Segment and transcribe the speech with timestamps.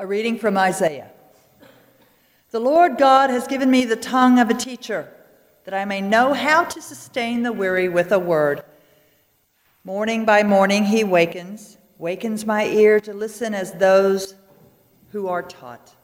[0.00, 1.10] A reading from Isaiah.
[2.52, 5.12] The Lord God has given me the tongue of a teacher,
[5.64, 8.62] that I may know how to sustain the weary with a word.
[9.82, 14.36] Morning by morning he wakens, wakens my ear to listen as those
[15.10, 15.96] who are taught.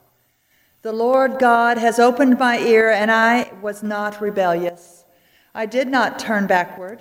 [0.82, 5.04] The Lord God has opened my ear, and I was not rebellious.
[5.54, 7.00] I did not turn backward.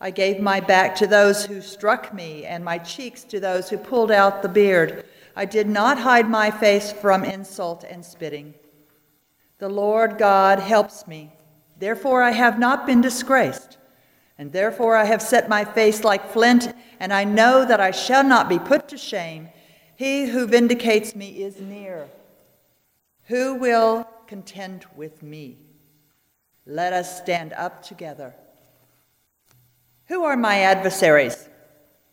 [0.00, 3.76] I gave my back to those who struck me, and my cheeks to those who
[3.76, 5.04] pulled out the beard.
[5.34, 8.54] I did not hide my face from insult and spitting.
[9.58, 11.32] The Lord God helps me.
[11.78, 13.78] Therefore, I have not been disgraced.
[14.38, 18.24] And therefore, I have set my face like flint, and I know that I shall
[18.24, 19.48] not be put to shame.
[19.94, 22.08] He who vindicates me is near.
[23.24, 25.58] Who will contend with me?
[26.66, 28.34] Let us stand up together.
[30.06, 31.48] Who are my adversaries?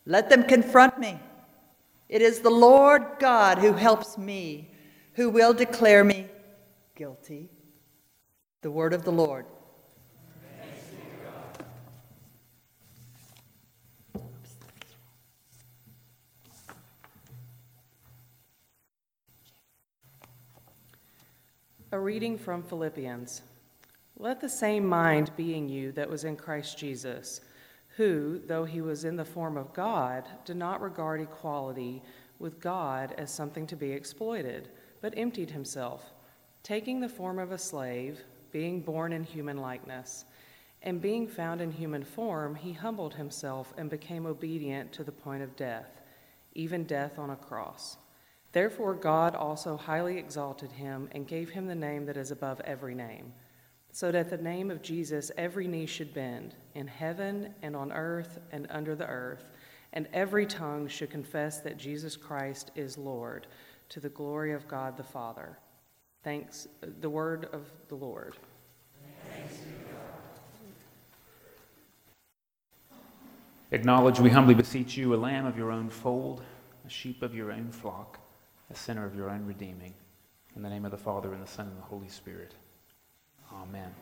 [0.06, 1.18] Let them confront me.
[2.10, 4.68] It is the Lord God who helps me,
[5.12, 6.26] who will declare me
[6.96, 7.48] guilty.
[8.62, 9.46] The word of the Lord.
[21.92, 23.42] A reading from Philippians.
[24.16, 27.40] Let the same mind be in you that was in Christ Jesus
[27.96, 32.02] who, though he was in the form of God, did not regard equality
[32.38, 34.68] with God as something to be exploited,
[35.00, 36.12] but emptied himself,
[36.62, 40.24] taking the form of a slave, being born in human likeness.
[40.82, 45.42] And being found in human form, he humbled himself and became obedient to the point
[45.42, 46.00] of death,
[46.54, 47.98] even death on a cross.
[48.52, 52.94] Therefore, God also highly exalted him and gave him the name that is above every
[52.94, 53.32] name
[53.92, 58.38] so that the name of Jesus every knee should bend, in heaven and on earth
[58.52, 59.50] and under the earth,
[59.92, 63.46] and every tongue should confess that Jesus Christ is Lord,
[63.88, 65.58] to the glory of God the Father.
[66.22, 66.68] Thanks,
[67.00, 68.36] the word of the Lord.
[73.72, 76.42] Acknowledge, we humbly beseech you, a lamb of your own fold,
[76.84, 78.18] a sheep of your own flock,
[78.68, 79.94] a sinner of your own redeeming.
[80.56, 82.54] In the name of the Father, and the Son, and the Holy Spirit.
[83.52, 83.92] Amen.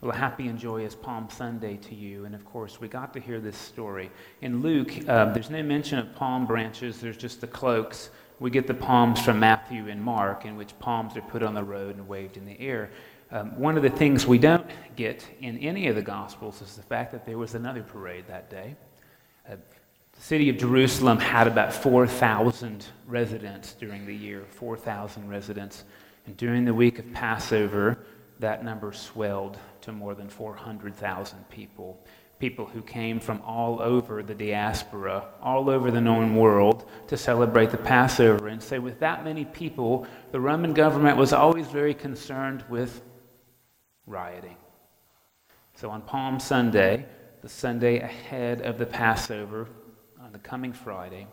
[0.00, 2.24] Well, a happy and joyous Palm Sunday to you.
[2.24, 4.10] And of course, we got to hear this story.
[4.40, 8.08] In Luke, uh, there's no mention of palm branches, there's just the cloaks.
[8.38, 11.62] We get the palms from Matthew and Mark, in which palms are put on the
[11.62, 12.90] road and waved in the air.
[13.30, 16.82] Um, one of the things we don't get in any of the Gospels is the
[16.82, 18.74] fact that there was another parade that day.
[19.46, 19.56] Uh,
[20.14, 25.84] the city of Jerusalem had about 4,000 residents during the year, 4,000 residents.
[26.26, 27.98] And during the week of Passover,
[28.40, 32.04] that number swelled to more than 400,000 people.
[32.38, 37.70] People who came from all over the diaspora, all over the known world, to celebrate
[37.70, 38.48] the Passover.
[38.48, 43.02] And so, with that many people, the Roman government was always very concerned with
[44.06, 44.56] rioting.
[45.74, 47.04] So, on Palm Sunday,
[47.42, 49.68] the Sunday ahead of the Passover,
[50.18, 51.26] on the coming Friday,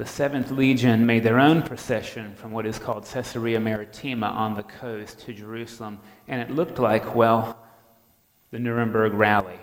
[0.00, 4.62] the 7th Legion made their own procession from what is called Caesarea Maritima on the
[4.62, 7.62] coast to Jerusalem, and it looked like, well,
[8.50, 9.60] the Nuremberg rally.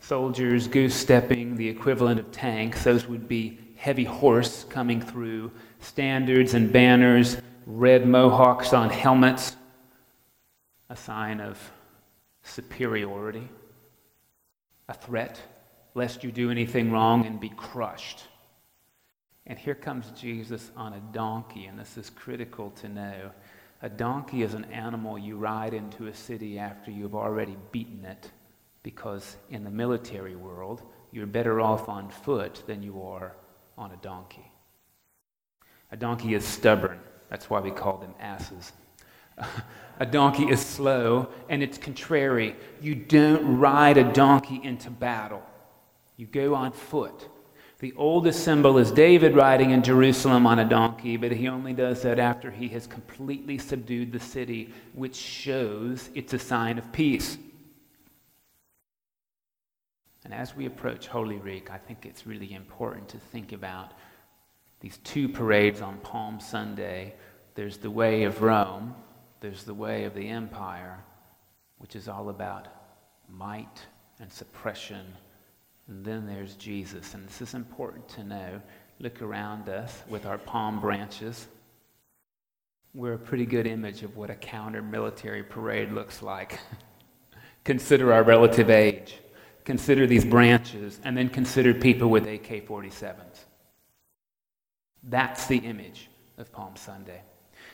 [0.00, 6.54] Soldiers goose stepping, the equivalent of tanks, those would be heavy horse coming through, standards
[6.54, 9.54] and banners, red mohawks on helmets,
[10.90, 11.60] a sign of
[12.42, 13.48] superiority,
[14.88, 15.40] a threat
[15.94, 18.24] lest you do anything wrong and be crushed.
[19.46, 23.30] And here comes Jesus on a donkey, and this is critical to know.
[23.82, 28.30] A donkey is an animal you ride into a city after you've already beaten it,
[28.84, 33.34] because in the military world, you're better off on foot than you are
[33.76, 34.50] on a donkey.
[35.90, 37.00] A donkey is stubborn.
[37.28, 38.72] That's why we call them asses.
[39.98, 42.56] a donkey is slow and it's contrary.
[42.80, 45.42] You don't ride a donkey into battle,
[46.16, 47.28] you go on foot.
[47.82, 52.00] The oldest symbol is David riding in Jerusalem on a donkey, but he only does
[52.02, 57.38] that after he has completely subdued the city, which shows it's a sign of peace.
[60.24, 63.94] And as we approach Holy Week, I think it's really important to think about
[64.78, 67.16] these two parades on Palm Sunday.
[67.56, 68.94] There's the way of Rome,
[69.40, 71.00] there's the way of the empire,
[71.78, 72.68] which is all about
[73.28, 73.82] might
[74.20, 75.04] and suppression
[75.88, 77.14] and then there's Jesus.
[77.14, 78.60] And this is important to know.
[78.98, 81.48] Look around us with our palm branches.
[82.94, 86.58] We're a pretty good image of what a counter military parade looks like.
[87.64, 89.18] consider our relative age.
[89.64, 93.44] Consider these branches, and then consider people with AK 47s.
[95.04, 97.22] That's the image of Palm Sunday.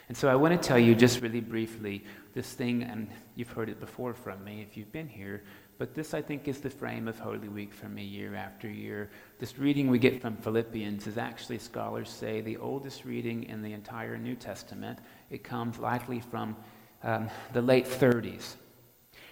[0.09, 2.05] And so I want to tell you just really briefly
[2.35, 5.43] this thing, and you've heard it before from me if you've been here,
[5.79, 9.11] but this I think is the frame of Holy Week for me year after year.
[9.39, 13.73] This reading we get from Philippians is actually, scholars say, the oldest reading in the
[13.73, 14.99] entire New Testament.
[15.31, 16.57] It comes likely from
[17.05, 18.57] um, the late 30s.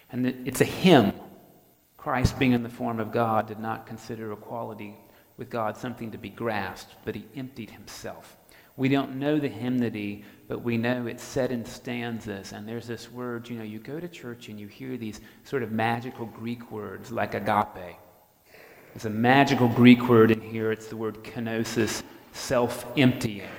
[0.09, 1.11] And it's a hymn.
[1.97, 4.95] Christ, being in the form of God, did not consider equality
[5.35, 8.36] with God something to be grasped, but he emptied himself.
[8.77, 12.53] We don't know the hymnody, but we know it's set in stanzas.
[12.53, 15.63] And there's this word, you know, you go to church and you hear these sort
[15.63, 17.97] of magical Greek words like agape.
[18.93, 20.71] There's a magical Greek word in here.
[20.71, 22.03] It's the word kenosis,
[22.33, 23.49] self emptying.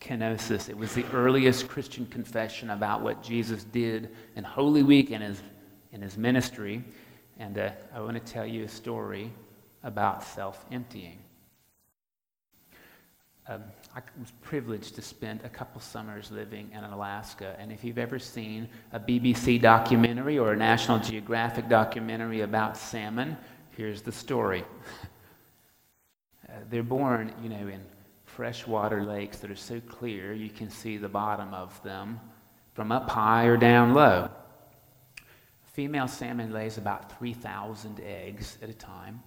[0.00, 0.68] Kenosis.
[0.68, 5.42] It was the earliest Christian confession about what Jesus did in Holy Week and his,
[5.92, 6.84] in his ministry.
[7.38, 9.32] And uh, I want to tell you a story
[9.82, 11.18] about self emptying.
[13.46, 13.62] Um,
[13.94, 17.54] I was privileged to spend a couple summers living in Alaska.
[17.58, 23.36] And if you've ever seen a BBC documentary or a National Geographic documentary about salmon,
[23.76, 24.64] here's the story.
[26.48, 27.80] uh, they're born, you know, in
[28.24, 32.18] freshwater lakes that are so clear you can see the bottom of them
[32.72, 34.30] from up high or down low.
[35.74, 39.22] Female salmon lays about 3,000 eggs at a time.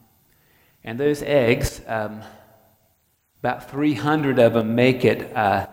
[0.83, 2.21] And those eggs, um,
[3.47, 5.65] about 300 of them make it uh,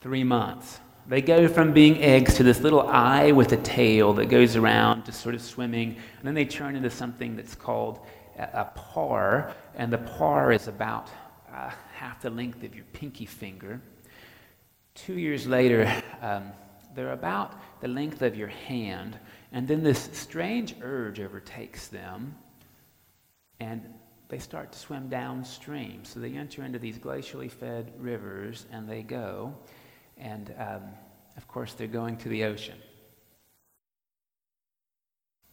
[0.00, 0.78] three months.
[1.08, 5.06] They go from being eggs to this little eye with a tail that goes around
[5.06, 7.98] to sort of swimming, and then they turn into something that's called
[8.38, 11.08] a, parr, and the parr is about
[11.52, 13.80] uh, half the length of your pinky finger.
[14.94, 15.92] Two years later,
[16.22, 16.52] um,
[16.94, 19.18] they're about the length of your hand,
[19.50, 22.36] and then this strange urge overtakes them,
[23.58, 23.82] and
[24.30, 26.04] they start to swim downstream.
[26.04, 29.54] So they enter into these glacially fed rivers and they go.
[30.16, 30.82] And um,
[31.36, 32.78] of course, they're going to the ocean.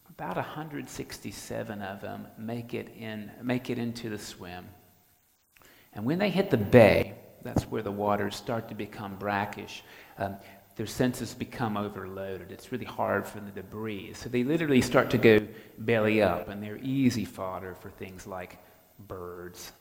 [0.08, 4.66] About 167 of them make it, in, make it into the swim.
[5.92, 9.82] And when they hit the bay, that's where the waters start to become brackish.
[10.18, 10.36] Um,
[10.78, 12.52] their senses become overloaded.
[12.52, 14.14] It's really hard for them to breathe.
[14.14, 15.40] So they literally start to go
[15.76, 18.58] belly up, and they're easy fodder for things like
[19.08, 19.72] birds,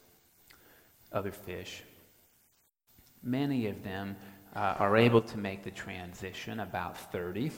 [1.11, 1.83] other fish.
[3.21, 4.15] Many of them
[4.55, 7.51] uh, are able to make the transition, about 30,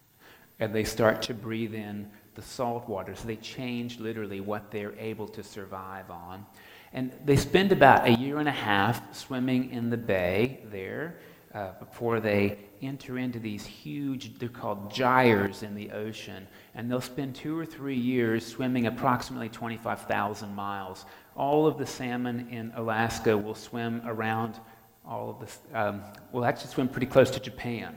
[0.60, 3.16] and they start to breathe in the salt water.
[3.16, 6.46] So they change literally what they're able to survive on.
[6.92, 11.16] And they spend about a year and a half swimming in the bay there
[11.56, 17.00] uh, before they enter into these huge, they're called gyres in the ocean, and they'll
[17.00, 21.06] spend two or three years swimming approximately 25,000 miles.
[21.34, 24.60] All of the salmon in Alaska will swim around
[25.02, 27.96] all of this, um, will actually swim pretty close to Japan.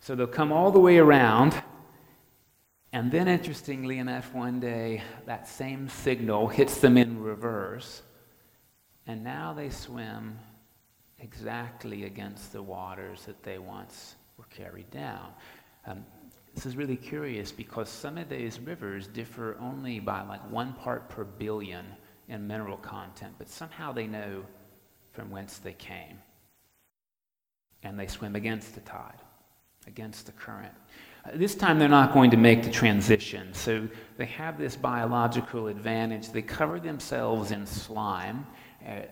[0.00, 1.54] So they'll come all the way around,
[2.92, 8.02] and then interestingly enough, one day that same signal hits them in reverse,
[9.06, 10.40] and now they swim
[11.18, 15.28] exactly against the waters that they once were carried down.
[15.86, 16.04] Um,
[16.54, 21.08] this is really curious because some of these rivers differ only by like one part
[21.08, 21.84] per billion
[22.28, 24.42] in mineral content, but somehow they know
[25.12, 26.18] from whence they came.
[27.82, 29.20] And they swim against the tide,
[29.86, 30.72] against the current.
[31.24, 35.68] Uh, this time they're not going to make the transition, so they have this biological
[35.68, 36.30] advantage.
[36.30, 38.46] They cover themselves in slime.
[38.86, 39.02] Uh,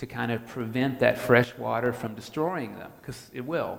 [0.00, 3.78] to kind of prevent that fresh water from destroying them, because it will.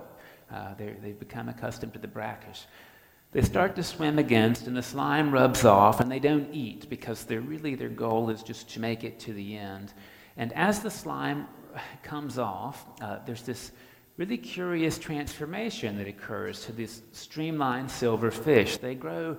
[0.52, 2.66] Uh, they've become accustomed to the brackish.
[3.32, 7.24] They start to swim against, and the slime rubs off, and they don't eat because
[7.24, 9.94] they're really their goal is just to make it to the end.
[10.36, 11.48] And as the slime
[12.04, 13.72] comes off, uh, there's this
[14.16, 18.76] really curious transformation that occurs to these streamlined silver fish.
[18.76, 19.38] They grow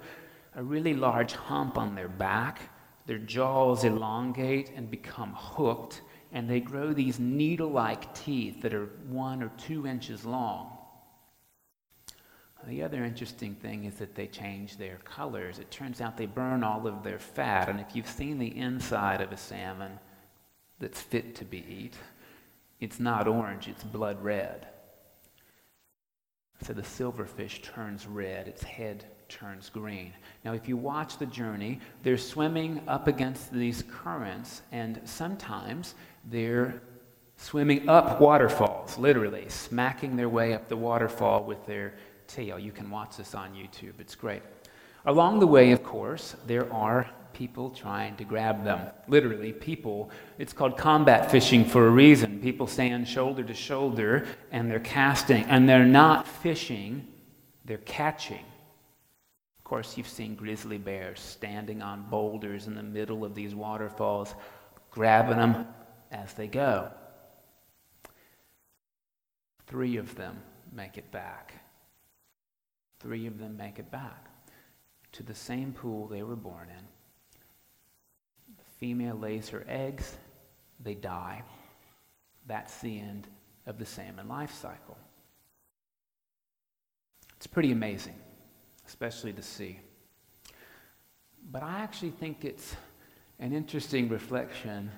[0.55, 2.61] a really large hump on their back.
[3.05, 6.01] Their jaws elongate and become hooked,
[6.33, 10.77] and they grow these needle like teeth that are one or two inches long.
[12.65, 15.59] The other interesting thing is that they change their colors.
[15.59, 19.21] It turns out they burn all of their fat, and if you've seen the inside
[19.21, 19.99] of a salmon
[20.79, 21.95] that's fit to be eat,
[22.79, 24.67] it's not orange, it's blood red.
[26.63, 30.13] So the silverfish turns red, its head turns green.
[30.45, 35.95] Now, if you watch the journey, they're swimming up against these currents, and sometimes
[36.29, 36.81] they're
[37.37, 41.95] swimming up waterfalls, literally, smacking their way up the waterfall with their
[42.27, 42.59] tail.
[42.59, 44.43] You can watch this on YouTube, it's great.
[45.05, 48.79] Along the way, of course, there are people trying to grab them.
[49.07, 50.11] Literally, people.
[50.37, 52.39] It's called combat fishing for a reason.
[52.39, 57.07] People stand shoulder to shoulder and they're casting, and they're not fishing,
[57.65, 58.45] they're catching.
[59.73, 64.35] Course, you've seen grizzly bears standing on boulders in the middle of these waterfalls,
[64.91, 65.65] grabbing them
[66.11, 66.91] as they go.
[69.65, 70.39] Three of them
[70.71, 71.55] make it back.
[72.99, 74.27] Three of them make it back
[75.13, 76.85] to the same pool they were born in.
[78.55, 80.17] The female lays her eggs,
[80.83, 81.41] they die.
[82.45, 83.27] That's the end
[83.65, 84.99] of the salmon life cycle.
[87.37, 88.19] It's pretty amazing,
[88.87, 89.79] especially to see.
[91.51, 92.75] But I actually think it's
[93.39, 94.91] an interesting reflection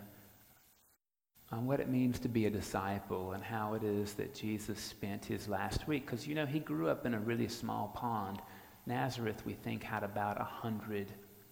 [1.51, 5.25] on what it means to be a disciple and how it is that Jesus spent
[5.25, 6.05] his last week.
[6.05, 8.41] Because, you know, he grew up in a really small pond
[8.85, 11.07] Nazareth, we think, had about a hundred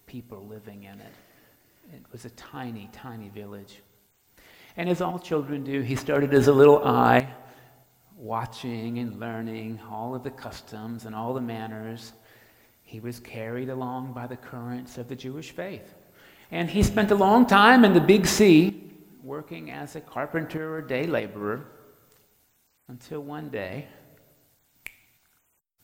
[0.06, 1.12] people living in it.
[1.92, 3.82] It was a tiny, tiny village.
[4.76, 7.28] And as all children do, he started as a little eye,
[8.16, 12.12] watching and learning all of the customs and all the manners.
[12.84, 15.94] He was carried along by the currents of the Jewish faith.
[16.50, 20.82] And he spent a long time in the big sea, working as a carpenter or
[20.82, 21.66] day laborer,
[22.88, 23.88] until one day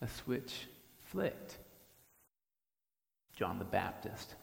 [0.00, 0.66] a switch
[1.06, 1.58] flicked.
[3.34, 4.34] John the Baptist.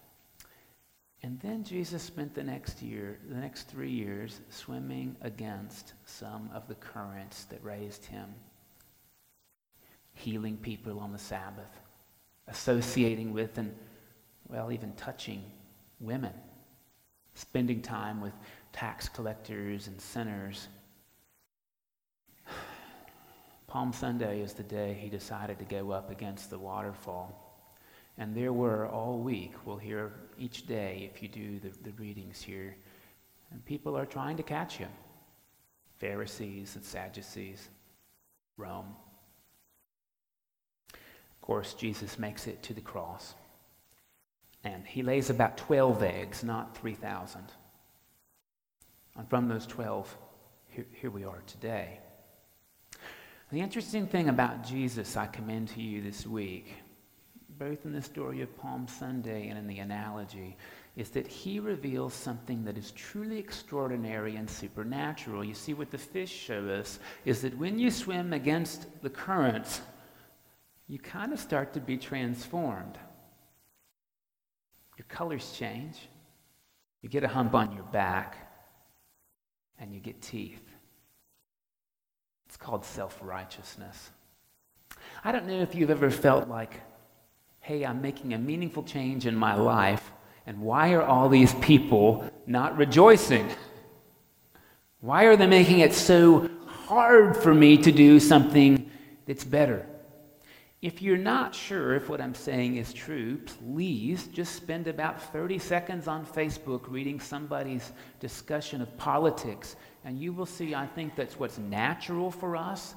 [1.24, 6.68] And then Jesus spent the next year, the next three years, swimming against some of
[6.68, 8.34] the currents that raised him,
[10.14, 11.80] healing people on the Sabbath,
[12.48, 13.74] associating with and,
[14.48, 15.44] well, even touching
[16.00, 16.34] women,
[17.34, 18.34] spending time with
[18.72, 20.68] tax collectors and sinners
[23.68, 27.44] Palm Sunday is the day he decided to go up against the waterfall.
[28.18, 32.42] And there were all week, we'll hear each day if you do the, the readings
[32.42, 32.76] here,
[33.52, 34.90] and people are trying to catch him
[35.98, 37.70] Pharisees and Sadducees,
[38.58, 38.96] Rome.
[41.48, 43.34] Course, Jesus makes it to the cross.
[44.66, 47.42] And he lays about 12 eggs, not 3,000.
[49.16, 50.18] And from those 12,
[50.68, 52.00] here, here we are today.
[53.50, 56.74] The interesting thing about Jesus I commend to you this week,
[57.58, 60.58] both in the story of Palm Sunday and in the analogy,
[60.98, 65.46] is that he reveals something that is truly extraordinary and supernatural.
[65.46, 69.80] You see, what the fish show us is that when you swim against the currents,
[70.88, 72.98] you kind of start to be transformed.
[74.98, 75.98] Your colors change,
[77.02, 78.38] you get a hump on your back,
[79.80, 80.64] and you get teeth.
[82.48, 84.12] It's called self righteousness.
[85.24, 86.82] I don't know if you've ever felt like,
[87.60, 90.12] hey, I'm making a meaningful change in my life,
[90.46, 93.50] and why are all these people not rejoicing?
[95.02, 98.90] Why are they making it so hard for me to do something
[99.26, 99.86] that's better?
[100.82, 105.58] If you're not sure if what I'm saying is true, please just spend about 30
[105.58, 111.40] seconds on Facebook reading somebody's discussion of politics, and you will see, I think that's
[111.40, 112.94] what's natural for us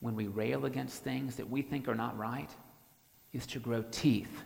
[0.00, 2.50] when we rail against things that we think are not right,
[3.34, 4.42] is to grow teeth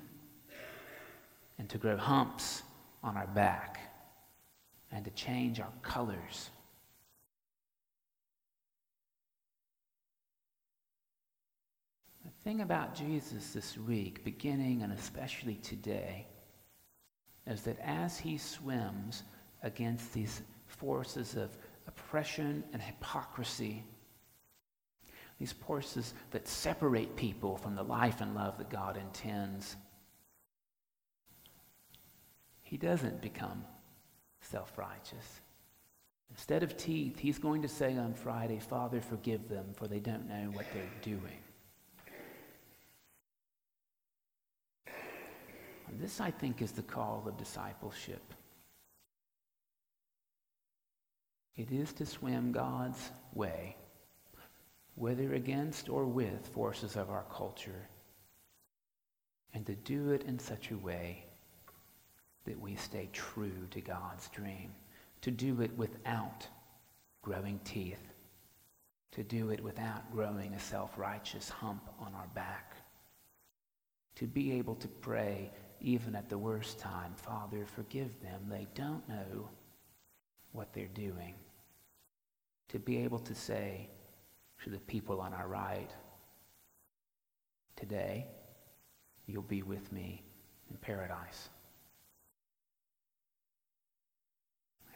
[1.58, 2.64] and to grow humps
[3.04, 3.78] on our back
[4.90, 6.50] and to change our colors
[12.44, 16.26] thing about Jesus this week, beginning and especially today,
[17.46, 19.24] is that as he swims
[19.62, 21.56] against these forces of
[21.86, 23.84] oppression and hypocrisy,
[25.38, 29.76] these forces that separate people from the life and love that God intends,
[32.62, 33.64] he doesn't become
[34.40, 35.40] self righteous.
[36.30, 40.28] Instead of teeth, he's going to say on Friday, Father, forgive them, for they don't
[40.28, 41.38] know what they're doing.
[45.98, 48.22] This, I think, is the call of discipleship.
[51.56, 53.76] It is to swim God's way,
[54.94, 57.88] whether against or with forces of our culture,
[59.52, 61.24] and to do it in such a way
[62.44, 64.72] that we stay true to God's dream,
[65.22, 66.46] to do it without
[67.22, 68.12] growing teeth,
[69.12, 72.76] to do it without growing a self-righteous hump on our back,
[74.14, 75.50] to be able to pray
[75.80, 78.40] even at the worst time, Father, forgive them.
[78.48, 79.48] They don't know
[80.52, 81.34] what they're doing.
[82.68, 83.88] To be able to say
[84.64, 85.90] to the people on our right,
[87.76, 88.26] today,
[89.26, 90.22] you'll be with me
[90.70, 91.48] in paradise.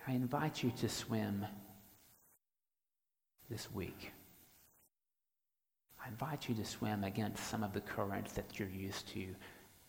[0.07, 1.47] I invite you to swim
[3.49, 4.13] this week.
[6.05, 9.27] I invite you to swim against some of the currents that you're used to,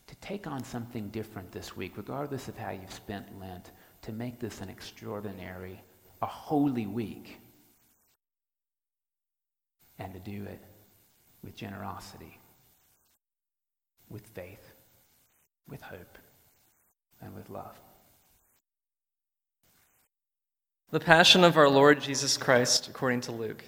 [0.07, 3.71] to take on something different this week, regardless of how you've spent Lent,
[4.03, 5.81] to make this an extraordinary,
[6.21, 7.39] a holy week,
[9.97, 10.59] and to do it
[11.43, 12.37] with generosity,
[14.09, 14.73] with faith,
[15.67, 16.17] with hope,
[17.21, 17.79] and with love.
[20.91, 23.63] The Passion of our Lord Jesus Christ according to Luke.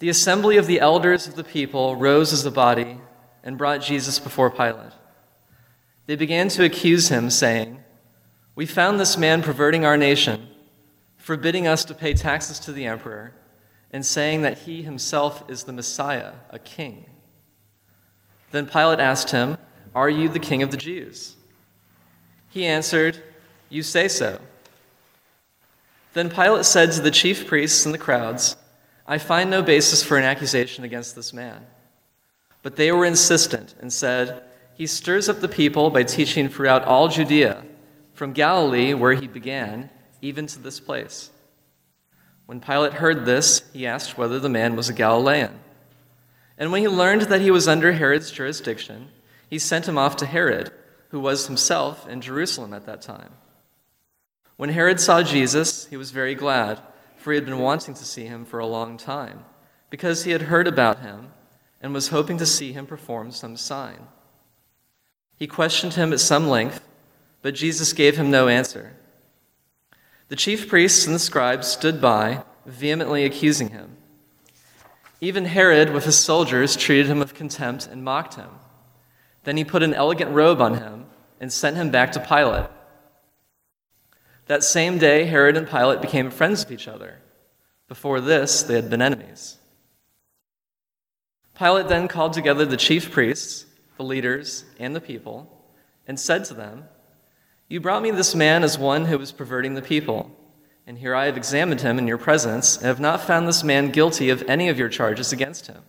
[0.00, 2.98] The assembly of the elders of the people rose as a body
[3.44, 4.92] and brought Jesus before Pilate.
[6.06, 7.84] They began to accuse him, saying,
[8.54, 10.48] We found this man perverting our nation,
[11.18, 13.34] forbidding us to pay taxes to the emperor,
[13.92, 17.04] and saying that he himself is the Messiah, a king.
[18.52, 19.58] Then Pilate asked him,
[19.94, 21.36] Are you the king of the Jews?
[22.48, 23.22] He answered,
[23.68, 24.40] You say so.
[26.14, 28.56] Then Pilate said to the chief priests and the crowds,
[29.10, 31.66] I find no basis for an accusation against this man.
[32.62, 37.08] But they were insistent and said, He stirs up the people by teaching throughout all
[37.08, 37.64] Judea,
[38.14, 39.90] from Galilee, where he began,
[40.22, 41.30] even to this place.
[42.46, 45.58] When Pilate heard this, he asked whether the man was a Galilean.
[46.56, 49.08] And when he learned that he was under Herod's jurisdiction,
[49.48, 50.70] he sent him off to Herod,
[51.08, 53.32] who was himself in Jerusalem at that time.
[54.56, 56.80] When Herod saw Jesus, he was very glad
[57.20, 59.44] for he had been wanting to see him for a long time,
[59.90, 61.32] because he had heard about him
[61.82, 64.08] and was hoping to see him perform some sign.
[65.36, 66.86] He questioned him at some length,
[67.42, 68.94] but Jesus gave him no answer.
[70.28, 73.96] The chief priests and the scribes stood by, vehemently accusing him.
[75.20, 78.48] Even Herod, with his soldiers, treated him with contempt and mocked him.
[79.44, 81.06] Then he put an elegant robe on him
[81.38, 82.70] and sent him back to Pilate.
[84.50, 87.20] That same day, Herod and Pilate became friends with each other.
[87.86, 89.58] Before this, they had been enemies.
[91.56, 93.64] Pilate then called together the chief priests,
[93.96, 95.64] the leaders, and the people,
[96.08, 96.86] and said to them,
[97.68, 100.36] You brought me this man as one who was perverting the people,
[100.84, 103.92] and here I have examined him in your presence, and have not found this man
[103.92, 105.84] guilty of any of your charges against him.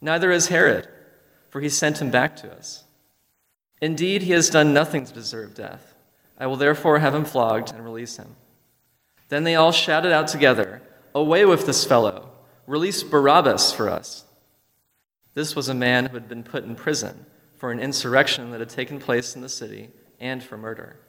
[0.00, 0.88] Neither has Herod,
[1.48, 2.82] for he sent him back to us.
[3.80, 5.87] Indeed, he has done nothing to deserve death.
[6.38, 8.36] I will therefore have him flogged and release him.
[9.28, 10.82] Then they all shouted out together,
[11.14, 12.30] Away with this fellow!
[12.66, 14.24] Release Barabbas for us!
[15.34, 18.68] This was a man who had been put in prison for an insurrection that had
[18.68, 21.00] taken place in the city and for murder.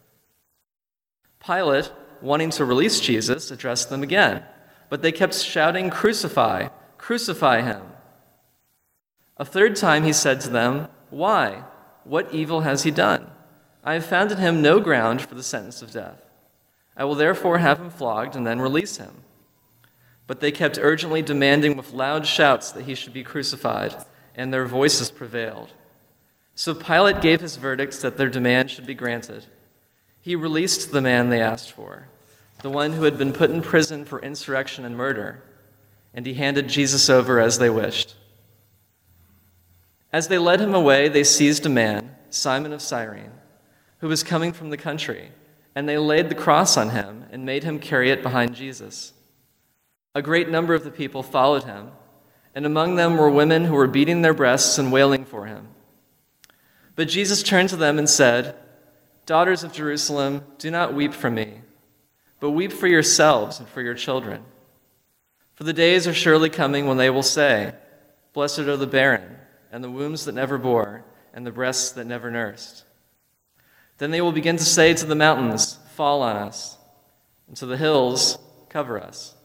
[1.46, 4.44] Pilate, wanting to release Jesus, addressed them again,
[4.90, 6.70] but they kept shouting, Crucify!
[6.98, 7.84] Crucify him!
[9.38, 11.64] A third time he said to them, Why?
[12.04, 13.30] What evil has he done?
[13.84, 16.22] I have found in him no ground for the sentence of death.
[16.98, 19.24] I will therefore have him flogged and then release him.
[20.28, 23.96] But they kept urgently demanding with loud shouts that he should be crucified,
[24.36, 25.72] and their voices prevailed.
[26.56, 29.46] So Pilate gave his verdict that their demand should be granted.
[30.22, 32.10] He released the man they asked for,
[32.62, 35.42] the one who had been put in prison for insurrection and murder,
[36.14, 38.16] and he handed Jesus over as they wished.
[40.12, 43.39] As they led him away, they seized a man, Simon of Cyrene
[44.00, 45.32] who was coming from the country,
[45.76, 49.14] and they laid the cross on him and made him carry it behind Jesus.
[50.16, 51.92] A great number of the people followed him,
[52.56, 55.68] and among them were women who were beating their breasts and wailing for him.
[56.96, 58.56] But Jesus turned to them and said,
[59.26, 61.62] Daughters of Jerusalem, do not weep for me,
[62.40, 64.44] but weep for yourselves and for your children.
[65.54, 67.74] For the days are surely coming when they will say,
[68.34, 69.38] Blessed are the barren,
[69.72, 72.86] and the wombs that never bore, and the breasts that never nursed.
[74.00, 76.78] Then they will begin to say to the mountains, Fall on us,
[77.48, 79.36] and to the hills, Cover us.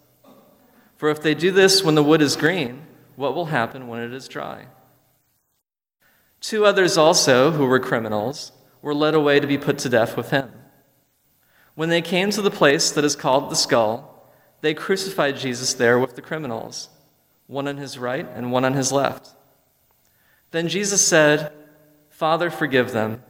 [0.96, 2.86] For if they do this when the wood is green,
[3.16, 4.66] what will happen when it is dry?
[6.40, 10.30] Two others also, who were criminals, were led away to be put to death with
[10.30, 10.52] him.
[11.74, 15.98] When they came to the place that is called the skull, they crucified Jesus there
[15.98, 16.90] with the criminals,
[17.48, 19.30] one on his right and one on his left.
[20.52, 21.52] Then Jesus said,
[22.10, 23.22] Father, forgive them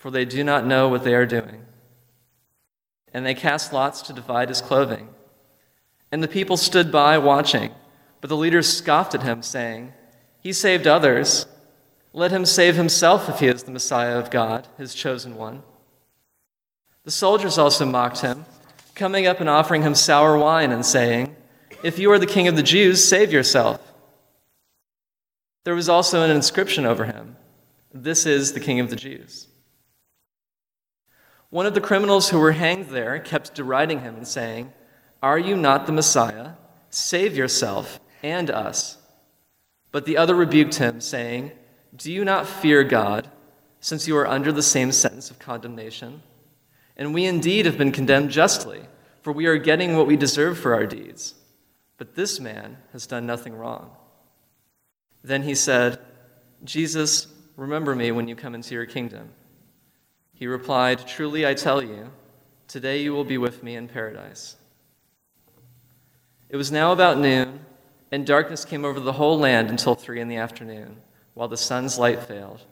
[0.00, 1.66] for they do not know what they are doing.
[3.12, 5.10] And they cast lots to divide his clothing.
[6.10, 7.72] And the people stood by watching,
[8.22, 9.92] but the leaders scoffed at him, saying,
[10.40, 11.46] He saved others.
[12.14, 15.62] Let him save himself if he is the Messiah of God, his chosen one.
[17.04, 18.46] The soldiers also mocked him,
[18.94, 21.36] coming up and offering him sour wine and saying,
[21.82, 23.86] If you are the king of the Jews, save yourself.
[25.64, 27.36] There was also an inscription over him
[27.92, 29.46] This is the king of the Jews.
[31.50, 34.72] One of the criminals who were hanged there kept deriding him and saying,
[35.22, 36.52] Are you not the Messiah?
[36.90, 38.98] Save yourself and us.
[39.92, 41.50] But the other rebuked him, saying,
[41.94, 43.28] Do you not fear God,
[43.80, 46.22] since you are under the same sentence of condemnation?
[46.96, 48.82] And we indeed have been condemned justly,
[49.22, 51.34] for we are getting what we deserve for our deeds.
[51.96, 53.90] But this man has done nothing wrong.
[55.24, 55.98] Then he said,
[56.62, 59.30] Jesus, remember me when you come into your kingdom.
[60.40, 62.10] He replied, Truly I tell you,
[62.66, 64.56] today you will be with me in paradise.
[66.48, 67.60] It was now about noon,
[68.10, 70.96] and darkness came over the whole land until three in the afternoon,
[71.34, 72.62] while the sun's light failed,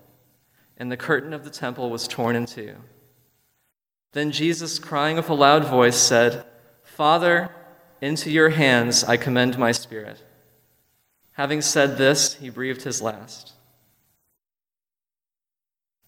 [0.79, 2.75] and the curtain of the temple was torn in two.
[4.13, 6.47] Then Jesus, crying with a loud voice, said,
[6.83, 7.51] Father,
[8.01, 10.23] into your hands I commend my spirit.
[11.33, 13.53] Having said this, he breathed his last.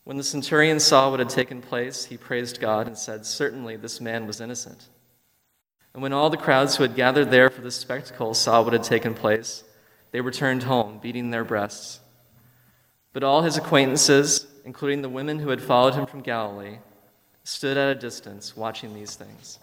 [0.04, 4.00] When the centurion saw what had taken place, he praised God and said, Certainly this
[4.00, 4.88] man was innocent.
[5.92, 8.84] And when all the crowds who had gathered there for this spectacle saw what had
[8.84, 9.64] taken place,
[10.12, 12.00] they returned home, beating their breasts.
[13.12, 16.78] But all his acquaintances, including the women who had followed him from Galilee,
[17.44, 19.58] stood at a distance watching these things.